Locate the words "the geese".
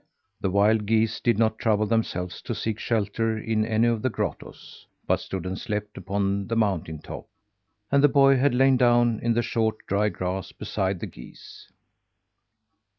11.01-11.71